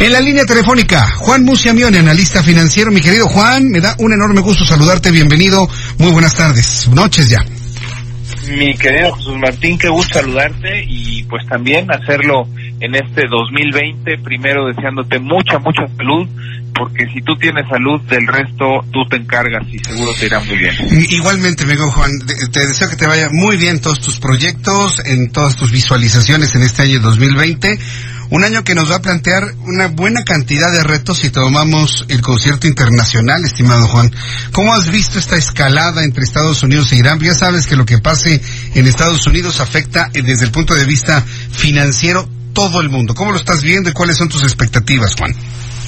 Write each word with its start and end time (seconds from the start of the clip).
En 0.00 0.12
la 0.12 0.20
línea 0.22 0.46
telefónica, 0.46 1.06
Juan 1.18 1.44
Muciamione, 1.44 1.98
analista 1.98 2.42
financiero. 2.42 2.90
Mi 2.90 3.02
querido 3.02 3.28
Juan, 3.28 3.68
me 3.68 3.82
da 3.82 3.94
un 3.98 4.14
enorme 4.14 4.40
gusto 4.40 4.64
saludarte. 4.64 5.10
Bienvenido. 5.10 5.68
Muy 5.98 6.10
buenas 6.10 6.34
tardes. 6.34 6.88
Noches 6.88 7.28
ya. 7.28 7.44
Mi 8.48 8.74
querido 8.78 9.12
Jesús 9.12 9.36
Martín, 9.36 9.76
qué 9.76 9.90
gusto 9.90 10.20
saludarte 10.20 10.86
y 10.88 11.22
pues 11.24 11.46
también 11.46 11.86
hacerlo 11.92 12.48
en 12.80 12.94
este 12.94 13.26
2020. 13.28 14.16
Primero 14.24 14.68
deseándote 14.68 15.18
mucha, 15.18 15.58
mucha 15.58 15.86
salud, 15.94 16.26
porque 16.74 17.04
si 17.12 17.20
tú 17.20 17.36
tienes 17.36 17.68
salud, 17.68 18.00
del 18.08 18.26
resto 18.26 18.80
tú 18.90 19.04
te 19.10 19.16
encargas 19.16 19.68
y 19.70 19.78
seguro 19.80 20.12
te 20.18 20.24
irá 20.24 20.40
muy 20.40 20.56
bien. 20.56 20.74
Igualmente, 21.10 21.64
amigo 21.64 21.90
Juan, 21.90 22.10
te 22.50 22.66
deseo 22.66 22.88
que 22.88 22.96
te 22.96 23.06
vaya 23.06 23.28
muy 23.30 23.58
bien 23.58 23.82
todos 23.82 24.00
tus 24.00 24.18
proyectos, 24.18 25.02
en 25.04 25.30
todas 25.30 25.56
tus 25.56 25.70
visualizaciones 25.70 26.54
en 26.54 26.62
este 26.62 26.84
año 26.84 27.00
2020 27.00 27.78
un 28.30 28.44
año 28.44 28.64
que 28.64 28.74
nos 28.74 28.90
va 28.90 28.96
a 28.96 29.02
plantear 29.02 29.54
una 29.66 29.88
buena 29.88 30.24
cantidad 30.24 30.70
de 30.72 30.82
retos 30.82 31.18
si 31.18 31.30
tomamos 31.30 32.04
el 32.08 32.20
concierto 32.22 32.66
internacional, 32.66 33.44
estimado 33.44 33.86
Juan. 33.88 34.14
¿Cómo 34.52 34.72
has 34.72 34.90
visto 34.90 35.18
esta 35.18 35.36
escalada 35.36 36.04
entre 36.04 36.22
Estados 36.22 36.62
Unidos 36.62 36.92
e 36.92 36.96
Irán? 36.96 37.18
Ya 37.20 37.34
sabes 37.34 37.66
que 37.66 37.76
lo 37.76 37.84
que 37.84 37.98
pase 37.98 38.40
en 38.74 38.86
Estados 38.86 39.26
Unidos 39.26 39.60
afecta 39.60 40.10
eh, 40.14 40.22
desde 40.22 40.44
el 40.44 40.52
punto 40.52 40.74
de 40.74 40.84
vista 40.84 41.22
financiero 41.50 42.28
todo 42.52 42.80
el 42.80 42.88
mundo. 42.88 43.14
¿Cómo 43.14 43.32
lo 43.32 43.38
estás 43.38 43.62
viendo 43.62 43.90
y 43.90 43.92
cuáles 43.92 44.16
son 44.16 44.28
tus 44.28 44.42
expectativas, 44.42 45.14
Juan? 45.16 45.34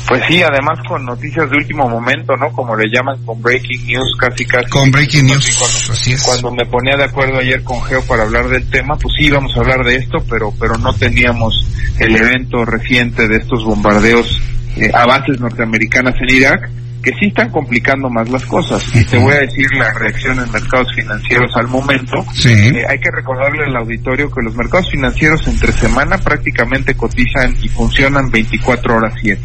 Pues 0.09 0.23
sí, 0.29 0.43
además 0.43 0.79
con 0.87 1.05
noticias 1.05 1.49
de 1.51 1.57
último 1.57 1.89
momento, 1.89 2.37
¿no? 2.37 2.53
Como 2.53 2.77
le 2.77 2.89
llaman 2.91 3.25
con 3.25 3.41
breaking 3.41 3.87
news, 3.87 4.17
casi 4.19 4.45
casi. 4.45 4.69
Con 4.69 4.91
breaking 4.91 5.27
news, 5.27 5.57
cuando, 5.59 5.93
así 5.93 6.13
es. 6.13 6.23
Cuando 6.23 6.51
me 6.53 6.67
ponía 6.67 6.97
de 6.97 7.05
acuerdo 7.05 7.39
ayer 7.39 7.63
con 7.63 7.83
Geo 7.85 8.03
para 8.07 8.25
hablar 8.25 8.49
del 8.49 8.69
tema, 8.69 8.97
pues 8.97 9.15
sí 9.17 9.27
íbamos 9.27 9.57
a 9.57 9.61
hablar 9.61 9.85
de 9.85 9.97
esto, 9.97 10.19
pero 10.29 10.53
pero 10.59 10.77
no 10.79 10.93
teníamos 10.95 11.67
el 11.99 12.17
evento 12.17 12.65
reciente 12.65 13.29
de 13.29 13.37
estos 13.37 13.65
bombardeos 13.65 14.41
eh, 14.77 14.91
a 14.93 15.07
bases 15.07 15.39
norteamericanas 15.41 16.15
en 16.21 16.37
Irak 16.37 16.71
que 17.03 17.11
sí 17.19 17.27
están 17.27 17.51
complicando 17.51 18.09
más 18.09 18.29
las 18.31 18.45
cosas. 18.47 18.85
Y 18.95 19.05
te 19.05 19.19
voy 19.19 19.33
a 19.33 19.41
decir 19.41 19.67
la 19.77 19.93
reacción 19.93 20.39
en 20.39 20.51
mercados 20.53 20.89
financieros 20.95 21.51
al 21.57 21.69
momento. 21.69 22.25
Eh, 22.45 22.85
hay 22.89 22.99
que 22.99 23.11
recordarle 23.11 23.65
al 23.65 23.77
auditorio 23.77 24.31
que 24.31 24.43
los 24.43 24.55
mercados 24.55 24.89
financieros 24.91 25.47
entre 25.49 25.73
semana 25.73 26.19
prácticamente 26.19 26.95
cotizan 26.95 27.57
y 27.63 27.69
funcionan 27.69 28.31
24 28.31 28.97
horas 28.97 29.15
7. 29.21 29.43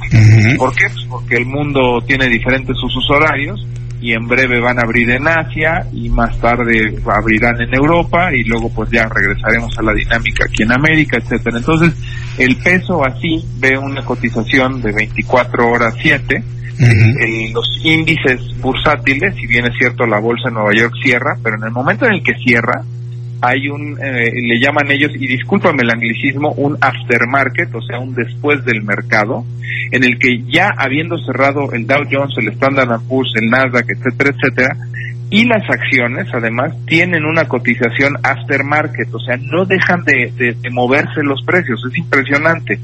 ¿Por 0.58 0.76
qué? 0.76 0.86
Pues 0.88 1.06
porque 1.10 1.38
el 1.38 1.46
mundo 1.46 2.02
tiene 2.06 2.28
diferentes 2.28 2.76
usos 2.84 3.10
horarios 3.10 3.66
y 4.00 4.14
en 4.14 4.28
breve 4.28 4.60
van 4.60 4.78
a 4.78 4.84
abrir 4.84 5.10
en 5.10 5.28
Asia 5.28 5.88
y 5.92 6.10
más 6.10 6.40
tarde 6.40 6.96
abrirán 7.08 7.60
en 7.60 7.74
Europa 7.74 8.30
y 8.34 8.44
luego 8.44 8.72
pues 8.74 8.92
ya 8.92 9.08
regresaremos 9.10 9.76
a 9.80 9.82
la 9.82 9.94
dinámica 9.94 10.46
aquí 10.46 10.64
en 10.64 10.72
América, 10.72 11.18
etcétera. 11.18 11.58
Entonces, 11.58 11.94
el 12.38 12.56
peso 12.58 13.04
así 13.04 13.44
ve 13.58 13.78
una 13.78 14.06
cotización 14.06 14.82
de 14.82 14.92
24 14.92 15.68
horas 15.68 15.96
7 16.00 16.44
en 16.80 17.54
los 17.54 17.68
índices 17.84 18.60
bursátiles, 18.60 19.36
si 19.36 19.48
bien 19.48 19.66
es 19.66 19.78
cierto 19.78 20.06
la 20.06 20.20
bolsa 20.20 20.50
de 20.50 20.56
Nueva 20.56 20.74
York 20.74 20.94
cierra, 21.02 21.38
pero 21.42 21.58
en 21.58 21.64
el 21.64 21.72
momento 21.72 22.06
en 22.06 22.14
el 22.14 22.24
que 22.24 22.36
cierra, 22.36 22.84
hay 23.42 23.70
un, 23.70 23.98
eh, 24.02 24.32
le 24.34 24.60
llaman 24.60 24.92
ellos, 24.92 25.12
y 25.16 25.28
discúlpame 25.28 25.84
el 25.84 25.92
anglicismo, 25.92 26.52
un 26.54 26.78
aftermarket, 26.82 27.74
o 27.74 27.82
sea, 27.82 28.00
un 28.00 28.14
después 28.14 28.64
del 28.66 28.84
mercado, 28.84 29.46
en 29.92 30.04
el 30.04 30.18
que 30.18 30.44
ya 30.48 30.70
habiendo 30.78 31.18
cerrado 31.20 31.72
el 31.74 31.86
Dow 31.86 32.04
Jones, 32.10 32.36
el 32.38 32.50
Standard 32.50 33.02
Poor's, 33.08 33.34
el 33.36 33.50
Nasdaq, 33.50 33.86
etcétera, 33.90 34.36
etcétera, 34.36 34.78
y 35.30 35.44
las 35.44 35.70
acciones 35.70 36.28
además 36.34 36.74
tienen 36.86 37.26
una 37.26 37.48
cotización 37.48 38.16
aftermarket, 38.24 39.14
o 39.14 39.20
sea, 39.20 39.38
no 39.38 39.66
dejan 39.66 40.04
de, 40.06 40.32
de 40.38 40.70
moverse 40.72 41.22
los 41.22 41.44
precios, 41.44 41.84
es 41.90 41.98
impresionante. 41.98 42.80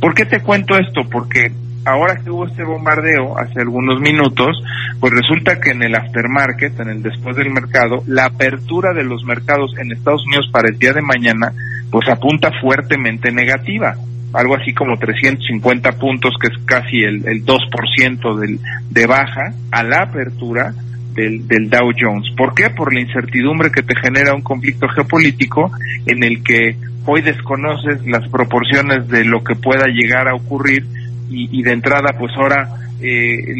¿Por 0.00 0.14
qué 0.14 0.24
te 0.24 0.40
cuento 0.40 0.78
esto? 0.78 1.02
Porque 1.10 1.50
ahora 1.84 2.16
que 2.22 2.30
hubo 2.30 2.46
este 2.46 2.64
bombardeo 2.64 3.38
hace 3.38 3.60
algunos 3.60 4.00
minutos, 4.00 4.62
pues 4.98 5.12
resulta 5.12 5.60
que 5.60 5.70
en 5.70 5.82
el 5.82 5.94
aftermarket, 5.94 6.78
en 6.80 6.88
el 6.88 7.02
después 7.02 7.36
del 7.36 7.50
mercado, 7.50 8.02
la 8.06 8.26
apertura 8.26 8.92
de 8.92 9.04
los 9.04 9.24
mercados 9.24 9.72
en 9.78 9.92
Estados 9.92 10.24
Unidos 10.26 10.48
para 10.52 10.68
el 10.68 10.78
día 10.78 10.92
de 10.92 11.02
mañana, 11.02 11.52
pues 11.90 12.08
apunta 12.08 12.50
fuertemente 12.60 13.32
negativa. 13.32 13.96
Algo 14.32 14.54
así 14.56 14.72
como 14.74 14.96
350 14.96 15.92
puntos, 15.92 16.34
que 16.40 16.48
es 16.48 16.64
casi 16.64 16.98
el, 16.98 17.26
el 17.26 17.44
2% 17.44 18.38
del, 18.38 18.60
de 18.90 19.06
baja 19.06 19.54
a 19.72 19.82
la 19.82 20.02
apertura 20.02 20.72
del, 21.14 21.48
del 21.48 21.68
Dow 21.68 21.90
Jones. 21.98 22.32
¿Por 22.36 22.54
qué? 22.54 22.70
Por 22.70 22.94
la 22.94 23.00
incertidumbre 23.00 23.72
que 23.72 23.82
te 23.82 23.96
genera 23.96 24.34
un 24.34 24.42
conflicto 24.42 24.86
geopolítico 24.88 25.72
en 26.06 26.22
el 26.22 26.44
que 26.44 26.76
hoy 27.06 27.22
desconoces 27.22 28.06
las 28.06 28.28
proporciones 28.28 29.08
de 29.08 29.24
lo 29.24 29.42
que 29.42 29.56
pueda 29.56 29.86
llegar 29.86 30.28
a 30.28 30.34
ocurrir 30.34 30.86
y, 31.30 31.62
de 31.62 31.72
entrada 31.72 32.10
pues 32.18 32.32
ahora 32.36 32.68
eh, 33.00 33.54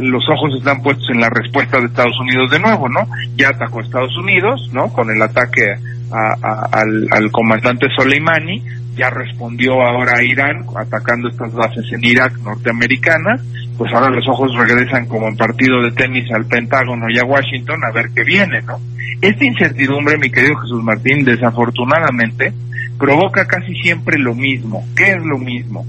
los 0.00 0.28
ojos 0.28 0.54
están 0.56 0.82
puestos 0.82 1.08
en 1.10 1.20
la 1.20 1.30
respuesta 1.30 1.80
de 1.80 1.86
Estados 1.86 2.18
Unidos 2.20 2.50
de 2.50 2.60
nuevo, 2.60 2.88
¿no? 2.88 3.08
Ya 3.36 3.48
atacó 3.48 3.80
Estados 3.80 4.16
Unidos, 4.16 4.70
¿no? 4.72 4.92
Con 4.92 5.10
el 5.10 5.20
ataque 5.20 5.74
al, 6.12 7.08
al, 7.10 7.30
comandante 7.32 7.88
Soleimani, 7.96 8.62
ya 8.94 9.10
respondió 9.10 9.82
ahora 9.82 10.18
a 10.18 10.22
Irán 10.22 10.64
atacando 10.76 11.28
estas 11.28 11.52
bases 11.52 11.84
en 11.92 12.04
Irak 12.04 12.38
norteamericanas, 12.44 13.40
pues 13.76 13.92
ahora 13.92 14.10
los 14.10 14.28
ojos 14.28 14.54
regresan 14.56 15.06
como 15.06 15.26
en 15.26 15.36
partido 15.36 15.82
de 15.82 15.90
tenis 15.90 16.30
al 16.32 16.46
Pentágono 16.46 17.06
y 17.10 17.18
a 17.18 17.24
Washington 17.24 17.80
a 17.84 17.92
ver 17.92 18.10
qué 18.14 18.22
viene, 18.22 18.62
¿no? 18.62 18.78
Esta 19.20 19.44
incertidumbre, 19.44 20.18
mi 20.18 20.30
querido 20.30 20.56
Jesús 20.56 20.82
Martín, 20.84 21.24
desafortunadamente, 21.24 22.52
provoca 22.98 23.46
casi 23.46 23.74
siempre 23.76 24.18
lo 24.18 24.34
mismo. 24.34 24.86
¿Qué 24.96 25.12
es 25.12 25.24
lo 25.24 25.38
mismo? 25.38 25.84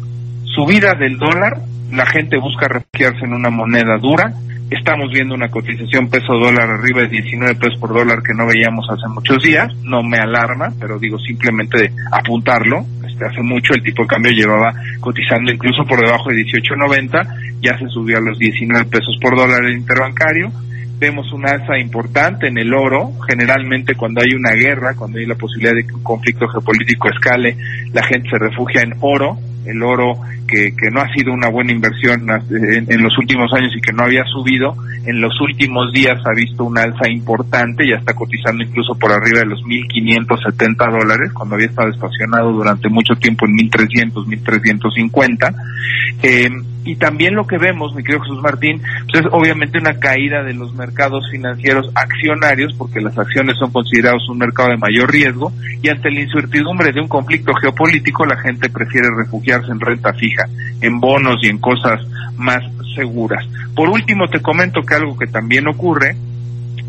Subida 0.55 0.93
del 0.93 1.17
dólar, 1.17 1.57
la 1.91 2.05
gente 2.05 2.38
busca 2.38 2.67
refugiarse 2.67 3.25
en 3.25 3.33
una 3.33 3.49
moneda 3.49 3.97
dura. 3.97 4.33
Estamos 4.71 5.11
viendo 5.11 5.35
una 5.35 5.49
cotización 5.49 6.09
peso 6.09 6.33
dólar 6.33 6.69
arriba 6.69 7.01
de 7.01 7.09
19 7.09 7.55
pesos 7.55 7.77
por 7.79 7.93
dólar 7.93 8.23
que 8.23 8.33
no 8.33 8.47
veíamos 8.47 8.88
hace 8.89 9.07
muchos 9.09 9.43
días. 9.43 9.71
No 9.83 10.01
me 10.01 10.17
alarma, 10.17 10.73
pero 10.79 10.97
digo 10.97 11.19
simplemente 11.19 11.91
apuntarlo. 12.11 12.85
Este, 13.07 13.25
hace 13.25 13.43
mucho 13.43 13.73
el 13.73 13.83
tipo 13.83 14.03
de 14.03 14.07
cambio 14.07 14.31
llevaba 14.31 14.73
cotizando 15.01 15.51
incluso 15.51 15.83
por 15.85 15.99
debajo 15.99 16.29
de 16.29 16.38
18.90, 16.38 17.61
ya 17.61 17.77
se 17.77 17.87
subió 17.89 18.17
a 18.17 18.22
los 18.22 18.39
19 18.39 18.85
pesos 18.85 19.16
por 19.22 19.37
dólar 19.37 19.63
el 19.66 19.77
interbancario 19.77 20.51
vemos 20.97 21.29
una 21.33 21.51
alza 21.51 21.77
importante 21.77 22.47
en 22.47 22.57
el 22.57 22.73
oro. 22.73 23.11
Generalmente 23.27 23.95
cuando 23.95 24.22
hay 24.22 24.33
una 24.33 24.51
guerra, 24.51 24.95
cuando 24.95 25.19
hay 25.19 25.25
la 25.25 25.35
posibilidad 25.35 25.75
de 25.75 25.85
que 25.85 25.93
un 25.93 26.03
conflicto 26.03 26.47
geopolítico 26.47 27.09
escale, 27.09 27.57
la 27.91 28.01
gente 28.03 28.29
se 28.29 28.39
refugia 28.39 28.81
en 28.81 28.93
oro 29.01 29.37
el 29.66 29.81
oro 29.84 30.20
que, 30.48 30.74
que 30.76 30.92
no 30.92 31.02
ha 31.02 31.14
sido 31.14 31.34
una 31.34 31.50
buena 31.50 31.72
inversión 31.72 32.28
en, 32.50 33.03
los 33.03 33.18
últimos 33.18 33.52
años 33.53 33.74
y 33.76 33.81
que 33.81 33.94
no 33.94 34.03
había 34.03 34.24
subido, 34.26 34.76
en 35.05 35.21
los 35.21 35.39
últimos 35.41 35.91
días 35.91 36.21
ha 36.25 36.33
visto 36.33 36.63
una 36.63 36.83
alza 36.83 37.09
importante, 37.09 37.88
ya 37.88 37.97
está 37.97 38.13
cotizando 38.13 38.63
incluso 38.63 38.95
por 38.95 39.11
arriba 39.11 39.39
de 39.39 39.45
los 39.45 39.61
1.570 39.63 40.91
dólares, 40.91 41.31
cuando 41.33 41.55
había 41.55 41.67
estado 41.67 41.89
estacionado 41.89 42.51
durante 42.51 42.89
mucho 42.89 43.16
tiempo 43.16 43.45
en 43.45 43.53
1.300, 43.53 44.13
1.350. 44.25 45.55
Eh, 46.23 46.49
y 46.85 46.96
también 46.97 47.34
lo 47.34 47.47
que 47.47 47.57
vemos, 47.57 47.96
mi 47.96 48.03
querido 48.03 48.22
Jesús 48.22 48.41
Martín, 48.41 48.81
pues 49.11 49.25
es 49.25 49.31
obviamente 49.31 49.79
una 49.79 49.97
caída 49.99 50.43
de 50.43 50.53
los 50.53 50.73
mercados 50.75 51.28
financieros 51.31 51.90
accionarios, 51.96 52.73
porque 52.78 53.01
las 53.01 53.17
acciones 53.17 53.58
son 53.58 53.72
considerados 53.72 54.29
un 54.29 54.37
mercado 54.37 54.69
de 54.69 54.78
mayor 54.78 55.11
riesgo, 55.11 55.51
y 55.81 55.90
ante 55.90 56.11
la 56.11 56.22
incertidumbre 56.22 56.91
de 56.91 57.01
un 57.01 57.08
conflicto 57.08 57.53
geopolítico, 57.55 58.25
la 58.25 58.37
gente 58.37 58.69
prefiere 58.69 59.08
refugiarse 59.17 59.72
en 59.72 59.79
renta 59.79 60.13
fija, 60.13 60.46
en 60.81 60.99
bonos 60.99 61.37
y 61.41 61.47
en 61.47 61.57
cosas 61.59 61.99
más 62.37 62.59
seguras. 62.95 63.45
Por 63.75 63.89
último, 63.89 64.27
te 64.27 64.41
comento 64.41 64.81
que 64.81 64.95
algo 64.95 65.17
que 65.17 65.27
también 65.27 65.67
ocurre 65.67 66.16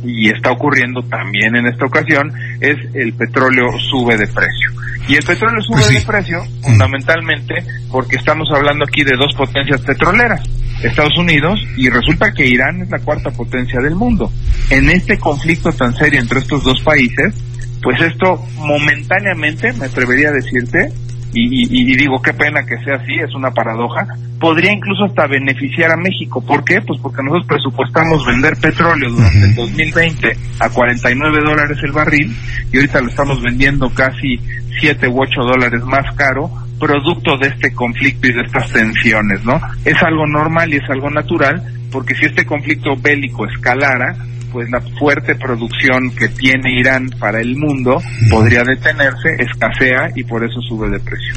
y 0.04 0.28
está 0.28 0.52
ocurriendo 0.52 1.02
también 1.02 1.56
en 1.56 1.66
esta 1.66 1.86
ocasión, 1.86 2.32
es 2.60 2.76
el 2.94 3.12
petróleo 3.14 3.66
sube 3.90 4.16
de 4.16 4.26
precio. 4.26 4.70
Y 5.08 5.14
el 5.14 5.24
petróleo 5.24 5.60
sube 5.62 5.82
pues 5.82 5.94
de 5.94 6.00
precio 6.00 6.44
fundamentalmente 6.62 7.54
porque 7.90 8.16
estamos 8.16 8.48
hablando 8.52 8.84
aquí 8.84 9.04
de 9.04 9.16
dos 9.16 9.34
potencias 9.36 9.80
petroleras, 9.82 10.42
Estados 10.82 11.16
Unidos 11.18 11.60
y 11.76 11.88
resulta 11.88 12.32
que 12.32 12.46
Irán 12.46 12.82
es 12.82 12.90
la 12.90 12.98
cuarta 12.98 13.30
potencia 13.30 13.80
del 13.80 13.94
mundo. 13.94 14.30
En 14.70 14.90
este 14.90 15.18
conflicto 15.18 15.70
tan 15.70 15.94
serio 15.94 16.20
entre 16.20 16.40
estos 16.40 16.64
dos 16.64 16.80
países, 16.82 17.34
pues 17.82 18.00
esto 18.00 18.44
momentáneamente, 18.58 19.72
me 19.74 19.86
atrevería 19.86 20.30
a 20.30 20.32
decirte, 20.32 20.92
y, 21.32 21.96
digo 21.96 22.20
qué 22.22 22.32
pena 22.32 22.64
que 22.64 22.76
sea 22.84 22.96
así, 22.96 23.14
es 23.14 23.34
una 23.34 23.50
paradoja, 23.50 24.06
podría 24.40 24.72
incluso 24.72 25.04
hasta 25.04 25.26
beneficiar 25.26 25.92
a 25.92 25.96
México. 25.96 26.40
¿Por 26.44 26.64
qué? 26.64 26.80
Pues 26.80 27.00
porque 27.00 27.22
nosotros 27.22 27.46
presupuestamos 27.46 28.24
vender 28.26 28.56
petróleo 28.56 29.10
durante 29.10 29.44
el 29.44 29.54
2020 29.54 30.36
a 30.60 30.70
49 30.70 31.38
dólares 31.44 31.78
el 31.82 31.92
barril 31.92 32.34
y 32.72 32.76
ahorita 32.76 33.00
lo 33.00 33.08
estamos 33.08 33.42
vendiendo 33.42 33.90
casi 33.90 34.38
7 34.80 35.08
u 35.08 35.22
8 35.22 35.40
dólares 35.42 35.82
más 35.84 36.14
caro 36.16 36.50
producto 36.78 37.36
de 37.38 37.48
este 37.48 37.72
conflicto 37.72 38.28
y 38.28 38.32
de 38.32 38.42
estas 38.42 38.70
tensiones, 38.70 39.44
¿no? 39.44 39.58
Es 39.84 40.02
algo 40.02 40.26
normal 40.26 40.72
y 40.72 40.76
es 40.76 40.90
algo 40.90 41.10
natural 41.10 41.62
porque 41.90 42.14
si 42.14 42.26
este 42.26 42.44
conflicto 42.44 42.96
bélico 42.96 43.46
escalara, 43.46 44.14
pues 44.52 44.68
la 44.70 44.80
fuerte 44.98 45.34
producción 45.34 46.10
que 46.10 46.28
tiene 46.28 46.78
Irán 46.78 47.10
para 47.18 47.40
el 47.40 47.56
mundo 47.56 48.00
podría 48.30 48.62
detenerse, 48.64 49.36
escasea 49.38 50.10
y 50.14 50.24
por 50.24 50.44
eso 50.44 50.60
sube 50.60 50.88
de 50.90 51.00
precio. 51.00 51.34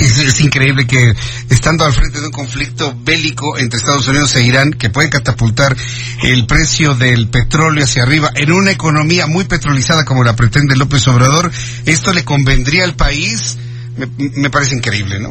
Es, 0.00 0.40
increíble 0.40 0.86
que 0.86 1.14
estando 1.48 1.84
al 1.84 1.92
frente 1.92 2.20
de 2.20 2.26
un 2.26 2.32
conflicto 2.32 2.94
bélico 3.04 3.56
entre 3.58 3.78
Estados 3.78 4.06
Unidos 4.08 4.34
e 4.36 4.44
Irán 4.44 4.72
que 4.72 4.90
puede 4.90 5.08
catapultar 5.08 5.76
el 6.22 6.46
precio 6.46 6.94
del 6.94 7.28
petróleo 7.28 7.84
hacia 7.84 8.02
arriba 8.02 8.30
en 8.34 8.52
una 8.52 8.70
economía 8.70 9.26
muy 9.26 9.44
petrolizada 9.44 10.04
como 10.04 10.24
la 10.24 10.36
pretende 10.36 10.76
López 10.76 11.06
Obrador, 11.08 11.50
esto 11.86 12.12
le 12.12 12.24
convendría 12.24 12.84
al 12.84 12.94
país. 12.94 13.58
Me, 13.96 14.08
me 14.36 14.50
parece 14.50 14.74
increíble, 14.76 15.20
¿no? 15.20 15.30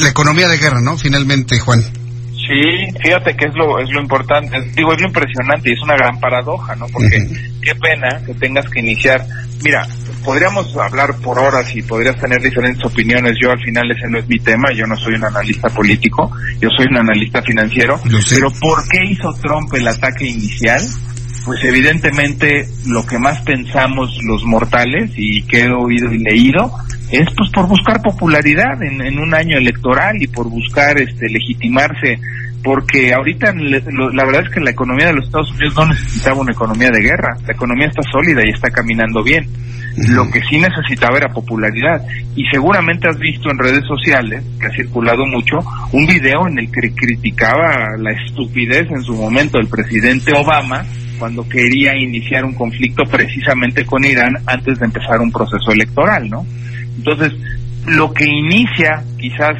La 0.00 0.08
economía 0.08 0.46
de 0.48 0.58
guerra, 0.58 0.80
¿no? 0.82 0.98
Finalmente, 0.98 1.58
Juan. 1.58 2.01
Sí, 2.52 2.86
fíjate 3.02 3.34
que 3.34 3.46
es 3.46 3.54
lo 3.54 3.78
es 3.78 3.88
lo 3.90 4.00
importante, 4.02 4.60
digo, 4.76 4.92
es 4.92 5.00
lo 5.00 5.06
impresionante 5.06 5.70
y 5.70 5.72
es 5.72 5.80
una 5.80 5.96
gran 5.96 6.20
paradoja, 6.20 6.76
¿no? 6.76 6.86
Porque 6.92 7.16
qué 7.62 7.74
pena 7.76 8.20
que 8.26 8.34
tengas 8.34 8.68
que 8.68 8.80
iniciar. 8.80 9.24
Mira, 9.64 9.86
podríamos 10.22 10.76
hablar 10.76 11.16
por 11.22 11.38
horas 11.38 11.74
y 11.74 11.80
podrías 11.80 12.16
tener 12.20 12.42
diferentes 12.42 12.84
opiniones. 12.84 13.38
Yo 13.42 13.52
al 13.52 13.60
final 13.60 13.90
ese 13.90 14.06
no 14.10 14.18
es 14.18 14.28
mi 14.28 14.38
tema, 14.38 14.68
yo 14.74 14.86
no 14.86 14.96
soy 14.96 15.14
un 15.14 15.24
analista 15.24 15.70
político, 15.70 16.30
yo 16.60 16.68
soy 16.76 16.86
un 16.90 16.98
analista 16.98 17.40
financiero. 17.40 17.98
Pero 18.28 18.50
¿por 18.60 18.86
qué 18.88 19.02
hizo 19.04 19.32
Trump 19.40 19.72
el 19.72 19.88
ataque 19.88 20.26
inicial? 20.26 20.82
Pues 21.46 21.64
evidentemente 21.64 22.68
lo 22.86 23.06
que 23.06 23.18
más 23.18 23.40
pensamos 23.40 24.18
los 24.28 24.44
mortales 24.44 25.10
y 25.16 25.42
que 25.44 25.62
he 25.62 25.70
oído 25.72 26.12
y 26.12 26.18
leído 26.18 26.70
es 27.10 27.26
pues 27.36 27.50
por 27.50 27.66
buscar 27.66 28.00
popularidad 28.02 28.80
en, 28.82 29.00
en 29.00 29.18
un 29.18 29.34
año 29.34 29.56
electoral 29.56 30.22
y 30.22 30.26
por 30.28 30.48
buscar 30.48 31.00
este 31.00 31.28
legitimarse 31.28 32.18
porque 32.62 33.12
ahorita 33.12 33.52
la 33.54 34.24
verdad 34.24 34.44
es 34.46 34.50
que 34.54 34.60
la 34.60 34.70
economía 34.70 35.06
de 35.06 35.14
los 35.14 35.26
Estados 35.26 35.50
Unidos 35.52 35.74
no 35.76 35.86
necesitaba 35.86 36.40
una 36.40 36.52
economía 36.52 36.90
de 36.90 37.02
guerra, 37.02 37.36
la 37.46 37.52
economía 37.52 37.88
está 37.88 38.02
sólida 38.10 38.42
y 38.44 38.50
está 38.50 38.70
caminando 38.70 39.22
bien. 39.22 39.46
Lo 40.08 40.30
que 40.30 40.40
sí 40.48 40.58
necesitaba 40.58 41.18
era 41.18 41.28
popularidad. 41.28 42.00
Y 42.34 42.46
seguramente 42.46 43.08
has 43.08 43.18
visto 43.18 43.50
en 43.50 43.58
redes 43.58 43.84
sociales, 43.86 44.42
que 44.58 44.66
ha 44.66 44.70
circulado 44.70 45.26
mucho, 45.26 45.58
un 45.92 46.06
video 46.06 46.46
en 46.48 46.58
el 46.58 46.70
que 46.70 46.94
criticaba 46.94 47.96
la 47.98 48.12
estupidez 48.12 48.90
en 48.90 49.02
su 49.02 49.14
momento 49.14 49.58
del 49.58 49.68
presidente 49.68 50.32
Obama 50.32 50.82
cuando 51.18 51.46
quería 51.48 51.94
iniciar 51.96 52.44
un 52.44 52.54
conflicto 52.54 53.04
precisamente 53.04 53.84
con 53.84 54.04
Irán 54.04 54.34
antes 54.46 54.78
de 54.78 54.86
empezar 54.86 55.20
un 55.20 55.30
proceso 55.30 55.70
electoral, 55.70 56.28
¿no? 56.28 56.46
Entonces, 56.96 57.32
lo 57.86 58.12
que 58.12 58.24
inicia 58.24 59.04
quizás 59.18 59.52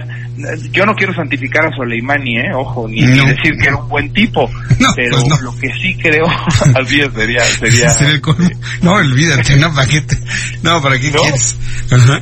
yo 0.72 0.86
no 0.86 0.94
quiero 0.94 1.14
santificar 1.14 1.66
a 1.66 1.76
Soleimani, 1.76 2.38
¿eh? 2.38 2.54
ojo, 2.54 2.88
ni, 2.88 3.02
decir 3.02 3.56
que 3.56 3.68
era 3.68 3.76
un 3.76 3.88
buen 3.88 4.12
tipo, 4.12 4.48
pero 4.96 5.18
pues 5.22 5.42
lo 5.42 5.56
que 5.58 5.68
sí 5.80 5.96
creo, 5.96 6.26
así 6.74 7.00
sería, 7.14 7.44
sería, 7.44 7.90
sería 7.90 8.20
no, 8.82 8.94
olvídate, 8.94 9.56
no, 9.56 9.72
¿para 9.74 9.86
qué 9.88 10.02
no, 10.62 10.80
¿para 10.80 10.98
qué 10.98 11.10
quieres? 11.10 11.58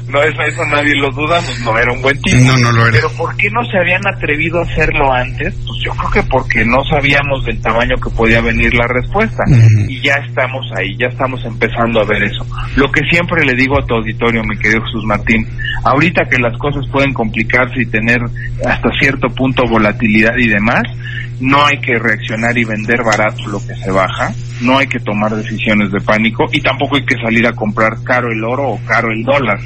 No, 0.09 0.23
eso, 0.23 0.43
eso, 0.43 0.65
nadie 0.67 0.95
lo 0.97 1.11
duda, 1.11 1.41
pues 1.45 1.61
no 1.61 1.79
era 1.79 1.93
un 1.93 2.03
buen 2.03 2.21
tipo. 2.23 2.43
No, 2.43 2.57
no 2.59 2.73
lo 2.73 2.83
era. 2.83 2.93
Pero 2.93 3.11
¿por 3.13 3.37
qué 3.37 3.51
no 3.51 3.63
se 3.71 3.79
habían 3.79 4.01
atrevido 4.07 4.59
a 4.59 4.63
hacerlo 4.63 5.13
antes? 5.13 5.55
Pues 5.55 5.79
yo 5.85 5.93
creo 5.93 6.11
que 6.11 6.23
porque 6.25 6.65
no 6.65 6.83
sabíamos 6.85 7.45
del 7.45 7.61
tamaño 7.61 7.97
que 8.03 8.11
podía 8.11 8.41
venir 8.41 8.75
la 8.75 8.87
respuesta. 8.89 9.45
Y 9.89 10.01
ya 10.01 10.15
estamos 10.27 10.67
ahí, 10.77 10.97
ya 10.99 11.07
estamos 11.07 11.45
empezando 11.45 12.01
a 12.01 12.05
ver 12.05 12.23
eso. 12.25 12.45
Lo 12.77 12.91
que 12.91 13.05
siempre 13.11 13.45
le 13.45 13.55
digo 13.55 13.79
a 13.79 13.87
tu 13.87 13.95
auditorio, 13.95 14.43
mi 14.43 14.59
querido 14.59 14.83
Jesús 14.85 15.05
Martín, 15.05 15.47
ahorita 15.85 16.25
que 16.29 16.39
las 16.39 16.57
cosas 16.59 16.85
pueden 16.91 17.13
complicarse 17.13 17.83
y 17.83 17.87
tener 18.01 18.21
hasta 18.67 18.91
cierto 18.99 19.29
punto 19.29 19.65
volatilidad 19.69 20.37
y 20.39 20.49
demás, 20.49 20.83
no 21.41 21.65
hay 21.65 21.79
que 21.81 21.99
reaccionar 21.99 22.57
y 22.57 22.65
vender 22.65 23.03
barato 23.03 23.47
lo 23.47 23.59
que 23.67 23.75
se 23.75 23.91
baja, 23.91 24.33
no 24.63 24.79
hay 24.79 24.87
que 24.87 25.01
tomar 25.01 25.35
decisiones 25.35 25.91
de 25.91 26.01
pánico 26.01 26.45
y 26.53 26.61
tampoco 26.61 26.97
hay 26.97 27.05
que 27.05 27.17
salir 27.17 27.47
a 27.47 27.53
comprar 27.53 28.03
caro 28.05 28.31
el 28.31 28.43
oro 28.45 28.71
o 28.71 28.81
caro 28.85 29.11
el 29.11 29.23
dólar. 29.23 29.59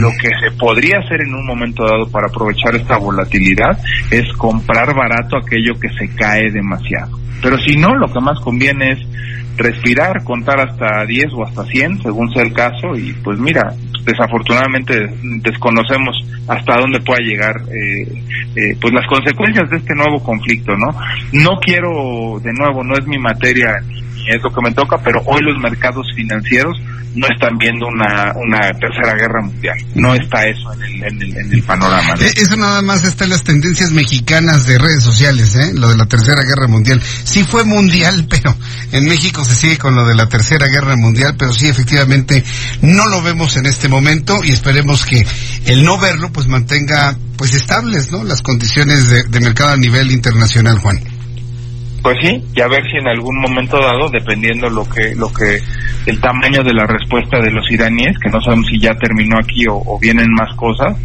Lo 0.00 0.10
que 0.10 0.28
se 0.40 0.56
podría 0.56 0.98
hacer 0.98 1.22
en 1.22 1.34
un 1.34 1.46
momento 1.46 1.84
dado 1.84 2.10
para 2.10 2.28
aprovechar 2.28 2.74
esta 2.74 2.98
volatilidad 2.98 3.78
es 4.10 4.26
comprar 4.36 4.94
barato 4.94 5.36
aquello 5.36 5.78
que 5.80 5.88
se 5.98 6.14
cae 6.14 6.50
demasiado. 6.50 7.18
Pero 7.42 7.56
si 7.58 7.76
no, 7.76 7.94
lo 7.94 8.12
que 8.12 8.20
más 8.20 8.38
conviene 8.40 8.92
es 8.92 8.98
respirar, 9.56 10.22
contar 10.24 10.60
hasta 10.60 11.04
10 11.04 11.32
o 11.34 11.44
hasta 11.44 11.64
100, 11.64 12.02
según 12.02 12.32
sea 12.32 12.42
el 12.42 12.52
caso, 12.52 12.94
y 12.96 13.12
pues 13.24 13.38
mira, 13.38 13.74
desafortunadamente 14.04 14.94
desconocemos 15.42 16.16
hasta 16.46 16.76
dónde 16.76 17.00
pueda 17.00 17.20
llegar 17.20 17.56
eh, 17.68 18.06
eh, 18.56 18.76
pues 18.80 18.94
las 18.94 19.06
consecuencias 19.06 19.68
de 19.70 19.76
este 19.78 19.94
nuevo 19.94 20.22
conflicto, 20.22 20.72
¿no? 20.76 20.94
No 21.32 21.58
quiero, 21.60 22.40
de 22.42 22.52
nuevo, 22.54 22.82
no 22.84 22.94
es 22.94 23.06
mi 23.06 23.18
materia 23.18 23.74
es 24.28 24.42
lo 24.42 24.50
que 24.50 24.62
me 24.62 24.72
toca, 24.72 24.98
pero 25.02 25.20
hoy 25.26 25.40
los 25.42 25.58
mercados 25.60 26.06
financieros 26.14 26.76
no 27.14 27.26
están 27.32 27.56
viendo 27.58 27.86
una, 27.86 28.32
una 28.36 28.60
tercera 28.78 29.14
guerra 29.14 29.42
mundial. 29.42 29.76
No 29.94 30.14
está 30.14 30.44
eso 30.44 30.72
en 30.74 30.82
el, 30.82 31.36
en 31.36 31.52
el, 31.52 31.62
panorama. 31.62 32.14
Eh, 32.20 32.32
eso 32.36 32.56
nada 32.56 32.82
más 32.82 33.04
está 33.04 33.24
en 33.24 33.30
las 33.30 33.42
tendencias 33.42 33.90
mexicanas 33.90 34.66
de 34.66 34.78
redes 34.78 35.02
sociales, 35.02 35.54
¿eh? 35.56 35.72
lo 35.74 35.88
de 35.88 35.96
la 35.96 36.06
tercera 36.06 36.42
guerra 36.42 36.68
mundial. 36.68 37.02
Sí 37.24 37.44
fue 37.44 37.64
mundial, 37.64 38.26
pero 38.30 38.54
en 38.92 39.04
México 39.06 39.44
se 39.44 39.54
sigue 39.54 39.78
con 39.78 39.94
lo 39.94 40.06
de 40.06 40.14
la 40.14 40.28
tercera 40.28 40.66
guerra 40.68 40.96
mundial, 40.96 41.34
pero 41.38 41.52
sí 41.52 41.68
efectivamente 41.68 42.44
no 42.82 43.06
lo 43.06 43.22
vemos 43.22 43.56
en 43.56 43.66
este 43.66 43.88
momento 43.88 44.44
y 44.44 44.52
esperemos 44.52 45.04
que 45.04 45.26
el 45.66 45.84
no 45.84 45.98
verlo 45.98 46.30
pues 46.30 46.46
mantenga 46.46 47.16
pues 47.36 47.54
estables 47.54 48.10
¿no? 48.10 48.24
las 48.24 48.42
condiciones 48.42 49.08
de 49.08 49.40
mercado 49.40 49.70
a 49.70 49.76
nivel 49.76 50.10
internacional, 50.10 50.78
Juan. 50.78 51.17
Pues 52.02 52.16
sí, 52.22 52.42
y 52.54 52.60
a 52.60 52.68
ver 52.68 52.82
si 52.90 52.98
en 52.98 53.08
algún 53.08 53.40
momento 53.40 53.78
dado, 53.78 54.08
dependiendo 54.08 54.70
lo 54.70 54.88
que, 54.88 55.14
lo 55.16 55.32
que, 55.32 55.60
el 56.06 56.20
tamaño 56.20 56.62
de 56.62 56.72
la 56.72 56.86
respuesta 56.86 57.40
de 57.40 57.50
los 57.50 57.68
iraníes, 57.70 58.16
que 58.18 58.30
no 58.30 58.40
sabemos 58.40 58.66
si 58.68 58.78
ya 58.78 58.94
terminó 58.94 59.36
aquí 59.38 59.64
o, 59.68 59.98
vienen 60.00 60.30
más 60.32 60.54
cosas, 60.56 60.96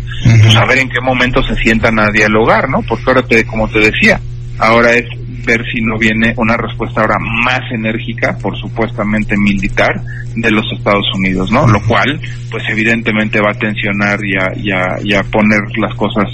pues 0.42 0.56
a 0.56 0.66
ver 0.66 0.78
en 0.78 0.90
qué 0.90 1.02
momento 1.02 1.42
se 1.44 1.56
sientan 1.56 2.00
a 2.00 2.10
dialogar, 2.12 2.70
¿no? 2.70 2.82
Porque 2.88 3.04
ahora, 3.08 3.22
te, 3.24 3.46
como 3.46 3.68
te 3.68 3.80
decía, 3.80 4.22
ahora 4.60 4.92
es 4.92 5.06
ver 5.46 5.64
si 5.72 5.82
no 5.82 5.98
viene 5.98 6.34
una 6.38 6.58
respuesta 6.58 7.02
ahora 7.02 7.18
más 7.20 7.62
enérgica, 7.72 8.38
por 8.38 8.58
supuestamente 8.58 9.36
militar, 9.38 10.02
de 10.36 10.52
los 10.52 10.66
Estados 10.76 11.06
Unidos, 11.16 11.52
¿no? 11.52 11.68
Lo 11.68 11.82
cual, 11.86 12.20
pues 12.50 12.64
evidentemente 12.70 13.40
va 13.40 13.52
a 13.52 13.60
tensionar 13.60 14.20
y 14.24 14.36
a, 14.36 14.52
y 14.56 14.72
a, 14.72 14.96
y 15.04 15.14
a 15.14 15.24
poner 15.24 15.60
las 15.78 15.96
cosas 15.96 16.28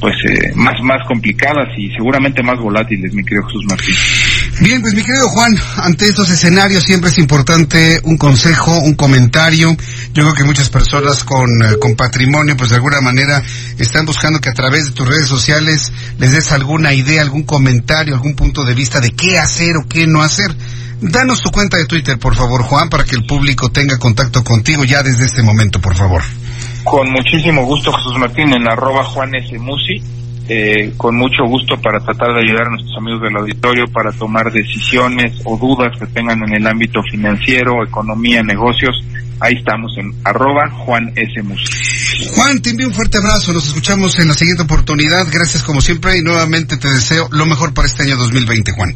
pues 0.00 0.14
eh, 0.28 0.52
más 0.54 0.80
más 0.82 1.06
complicadas 1.06 1.68
y 1.78 1.90
seguramente 1.92 2.42
más 2.42 2.58
volátiles, 2.58 3.14
mi 3.14 3.24
querido 3.24 3.46
Jesús 3.46 3.64
Martín. 3.66 3.94
Bien, 4.58 4.80
pues 4.80 4.94
mi 4.94 5.02
querido 5.02 5.28
Juan, 5.28 5.54
ante 5.76 6.08
estos 6.08 6.30
escenarios 6.30 6.82
siempre 6.82 7.10
es 7.10 7.18
importante 7.18 8.00
un 8.04 8.16
consejo, 8.16 8.78
un 8.78 8.94
comentario. 8.94 9.76
Yo 10.14 10.22
creo 10.22 10.32
que 10.32 10.44
muchas 10.44 10.70
personas 10.70 11.24
con, 11.24 11.46
eh, 11.62 11.76
con 11.78 11.94
patrimonio, 11.94 12.56
pues 12.56 12.70
de 12.70 12.76
alguna 12.76 13.02
manera 13.02 13.42
están 13.78 14.06
buscando 14.06 14.40
que 14.40 14.48
a 14.48 14.54
través 14.54 14.86
de 14.86 14.92
tus 14.92 15.06
redes 15.06 15.28
sociales 15.28 15.92
les 16.18 16.32
des 16.32 16.52
alguna 16.52 16.94
idea, 16.94 17.20
algún 17.20 17.42
comentario, 17.42 18.14
algún 18.14 18.34
punto 18.34 18.64
de 18.64 18.74
vista 18.74 18.98
de 19.00 19.10
qué 19.10 19.38
hacer 19.38 19.76
o 19.76 19.86
qué 19.86 20.06
no 20.06 20.22
hacer. 20.22 20.56
Danos 21.02 21.42
tu 21.42 21.50
cuenta 21.50 21.76
de 21.76 21.84
Twitter, 21.84 22.18
por 22.18 22.34
favor, 22.34 22.62
Juan, 22.62 22.88
para 22.88 23.04
que 23.04 23.14
el 23.14 23.26
público 23.26 23.70
tenga 23.70 23.98
contacto 23.98 24.42
contigo 24.42 24.84
ya 24.84 25.02
desde 25.02 25.26
este 25.26 25.42
momento, 25.42 25.82
por 25.82 25.94
favor. 25.94 26.22
Con 26.82 27.10
muchísimo 27.10 27.66
gusto, 27.66 27.92
Jesús 27.92 28.18
Martín, 28.18 28.54
en 28.54 28.66
arroba 28.66 29.04
Juan 29.04 29.34
S. 29.34 29.58
Musi. 29.58 30.02
Eh, 30.48 30.92
con 30.96 31.16
mucho 31.16 31.44
gusto 31.44 31.76
para 31.80 31.98
tratar 31.98 32.34
de 32.34 32.40
ayudar 32.40 32.68
a 32.68 32.70
nuestros 32.70 32.96
amigos 32.98 33.22
del 33.22 33.36
auditorio 33.36 33.86
para 33.88 34.12
tomar 34.12 34.52
decisiones 34.52 35.40
o 35.44 35.56
dudas 35.56 35.98
que 35.98 36.06
tengan 36.06 36.40
en 36.44 36.54
el 36.54 36.66
ámbito 36.66 37.02
financiero, 37.10 37.84
economía, 37.84 38.42
negocios. 38.44 38.94
Ahí 39.40 39.54
estamos 39.54 39.92
en 39.98 40.14
arroba 40.24 40.70
Juan 40.70 41.12
S. 41.16 41.42
Musi. 41.42 42.28
Juan, 42.34 42.62
te 42.62 42.70
envío 42.70 42.86
un 42.86 42.94
fuerte 42.94 43.18
abrazo. 43.18 43.52
Nos 43.52 43.66
escuchamos 43.66 44.18
en 44.20 44.28
la 44.28 44.34
siguiente 44.34 44.62
oportunidad. 44.62 45.26
Gracias 45.32 45.62
como 45.64 45.80
siempre 45.80 46.16
y 46.18 46.22
nuevamente 46.22 46.76
te 46.76 46.88
deseo 46.88 47.28
lo 47.32 47.44
mejor 47.44 47.74
para 47.74 47.88
este 47.88 48.04
año 48.04 48.16
2020, 48.16 48.72
Juan. 48.72 48.94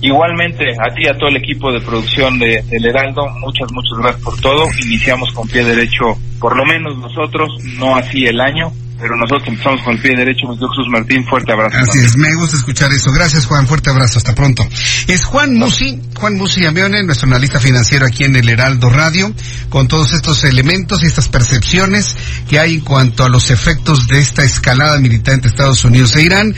Igualmente, 0.00 0.64
a 0.78 0.94
ti 0.94 1.02
y 1.04 1.08
a 1.08 1.18
todo 1.18 1.28
el 1.28 1.38
equipo 1.38 1.72
de 1.72 1.80
producción 1.80 2.38
de, 2.38 2.62
del 2.70 2.86
Heraldo, 2.86 3.28
muchas, 3.40 3.70
muchas 3.72 3.98
gracias 3.98 4.22
por 4.22 4.40
todo. 4.40 4.68
Iniciamos 4.86 5.32
con 5.32 5.48
pie 5.48 5.64
derecho, 5.64 6.16
por 6.38 6.56
lo 6.56 6.64
menos 6.64 6.96
nosotros, 6.98 7.50
no 7.78 7.96
así 7.96 8.24
el 8.24 8.40
año, 8.40 8.72
pero 9.00 9.16
nosotros 9.16 9.46
empezamos 9.46 9.80
con 9.82 9.94
el 9.94 10.02
pie 10.02 10.16
derecho, 10.16 10.48
Jesús 10.48 10.88
Martín, 10.90 11.24
fuerte 11.24 11.52
abrazo. 11.52 11.76
Es, 11.94 12.16
me 12.16 12.34
gusta 12.34 12.56
escuchar 12.56 12.92
eso. 12.92 13.12
Gracias 13.12 13.46
Juan, 13.46 13.66
fuerte 13.66 13.90
abrazo, 13.90 14.18
hasta 14.18 14.34
pronto. 14.34 14.66
Es 15.06 15.24
Juan 15.24 15.54
Musi, 15.54 16.00
Juan 16.16 16.34
Musi 16.34 16.66
Amione, 16.66 17.04
nuestro 17.04 17.28
analista 17.28 17.60
financiero 17.60 18.06
aquí 18.06 18.24
en 18.24 18.34
el 18.34 18.48
Heraldo 18.48 18.90
Radio, 18.90 19.32
con 19.68 19.86
todos 19.86 20.12
estos 20.12 20.42
elementos 20.44 21.02
y 21.02 21.06
estas 21.06 21.28
percepciones 21.28 22.16
que 22.48 22.58
hay 22.58 22.74
en 22.74 22.80
cuanto 22.80 23.24
a 23.24 23.28
los 23.28 23.50
efectos 23.50 24.08
de 24.08 24.18
esta 24.18 24.42
escalada 24.42 24.98
militar 24.98 25.34
entre 25.34 25.50
Estados 25.50 25.84
Unidos 25.84 26.16
e 26.16 26.22
Irán. 26.22 26.54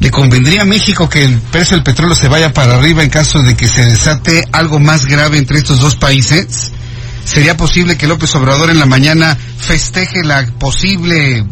¿Le 0.00 0.10
convendría 0.10 0.62
a 0.62 0.66
México 0.66 1.08
que 1.08 1.24
el 1.24 1.38
precio 1.38 1.76
del 1.76 1.84
petróleo 1.84 2.14
se 2.14 2.28
vaya 2.28 2.52
para 2.52 2.76
arriba 2.76 3.02
en 3.02 3.10
caso 3.10 3.42
de 3.42 3.56
que 3.56 3.66
se 3.66 3.84
desate 3.84 4.44
algo 4.52 4.78
más 4.78 5.06
grave 5.06 5.38
entre 5.38 5.58
estos 5.58 5.80
dos 5.80 5.96
países? 5.96 6.72
¿Sería 7.24 7.56
posible 7.56 7.96
que 7.96 8.06
López 8.06 8.34
Obrador 8.36 8.70
en 8.70 8.78
la 8.78 8.86
mañana 8.86 9.36
festeje 9.36 10.22
la 10.22 10.46
posible, 10.58 11.42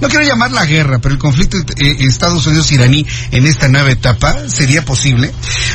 no 0.00 0.08
quiero 0.08 0.24
llamar 0.24 0.52
la 0.52 0.64
guerra, 0.64 0.98
pero 0.98 1.14
el 1.14 1.20
conflicto 1.20 1.58
eh, 1.58 1.96
Estados 2.00 2.46
Unidos-Iraní 2.46 3.04
en 3.32 3.46
esta 3.46 3.68
nueva 3.68 3.90
etapa? 3.90 4.48
¿Sería 4.48 4.84
posible? 4.84 5.32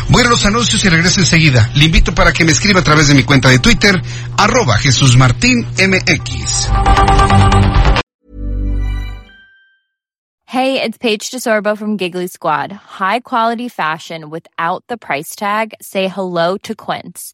Voy 0.09 0.23
a 0.23 0.29
los 0.29 0.45
anuncios 0.45 0.83
y 0.85 0.89
regreso 0.89 1.19
enseguida. 1.19 1.69
Le 1.75 1.85
invito 1.85 2.15
para 2.15 2.31
que 2.31 2.45
me 2.45 2.53
escriba 2.53 2.79
a 2.79 2.83
través 2.83 3.07
de 3.07 3.13
mi 3.13 3.23
cuenta 3.23 3.49
de 3.49 3.59
Twitter, 3.59 4.01
arroba 4.37 4.77
Jesús 4.77 5.17
Martín 5.17 5.67
MX. 5.77 6.69
Hey, 10.45 10.81
it's 10.81 10.97
Paige 10.97 11.31
DeSorbo 11.31 11.77
from 11.77 11.95
Giggly 11.95 12.27
Squad. 12.27 12.73
High 12.73 13.21
quality 13.21 13.69
fashion 13.69 14.29
without 14.29 14.83
the 14.87 14.97
price 14.97 15.33
tag. 15.33 15.73
Say 15.81 16.09
hello 16.09 16.57
to 16.63 16.75
Quince. 16.75 17.33